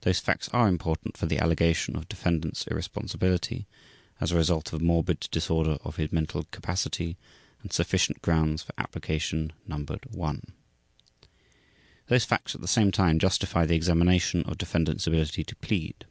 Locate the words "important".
0.66-1.16